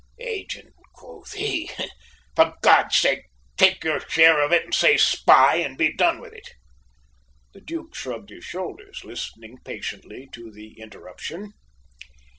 [0.17, 1.69] "Agent, quo' he!
[2.35, 6.33] for God's sake take your share of it and say spy and be done with
[6.33, 6.55] it!"
[7.53, 11.51] The Duke shrugged his shoulders, listening patiently to the interruption.